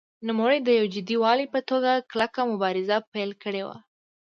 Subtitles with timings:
[0.27, 3.77] نوموړي د یو جدي والي په توګه کلکه مبارزه پیل کړې وه.